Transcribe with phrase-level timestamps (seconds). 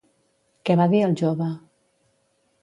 [0.69, 1.51] Què va dir el jove?